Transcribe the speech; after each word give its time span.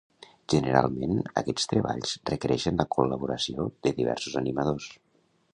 Generalment, 0.53 1.19
aquests 1.41 1.69
treballs 1.75 2.15
requereixen 2.31 2.83
la 2.83 2.89
col·laboració 2.97 3.69
de 3.89 3.97
diversos 4.03 4.43
animadors. 4.43 4.93